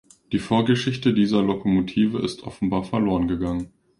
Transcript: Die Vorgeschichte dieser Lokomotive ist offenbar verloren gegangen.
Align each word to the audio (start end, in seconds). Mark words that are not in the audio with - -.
Die 0.31 0.39
Vorgeschichte 0.39 1.13
dieser 1.13 1.43
Lokomotive 1.43 2.17
ist 2.21 2.41
offenbar 2.41 2.83
verloren 2.83 3.27
gegangen. 3.27 3.71